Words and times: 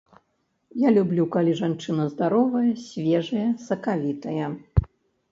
Я 0.83 0.91
люблю, 0.93 1.25
калі 1.35 1.51
жанчына 1.59 2.07
здаровая, 2.13 2.61
свежая, 2.85 3.43
сакавітая. 3.67 4.47